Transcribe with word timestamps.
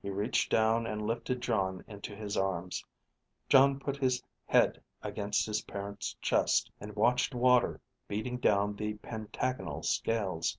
He 0.00 0.10
reached 0.10 0.48
down 0.52 0.86
and 0.86 1.08
lifted 1.08 1.40
Jon 1.40 1.82
into 1.88 2.14
his 2.14 2.36
arms. 2.36 2.84
Jon 3.48 3.80
put 3.80 3.96
his 3.96 4.22
head 4.44 4.80
against 5.02 5.44
his 5.44 5.62
parent's 5.62 6.14
chest 6.22 6.70
and 6.80 6.94
watched 6.94 7.34
water 7.34 7.80
beading 8.06 8.36
down 8.36 8.76
the 8.76 8.94
pentagonal 8.94 9.82
scales. 9.82 10.56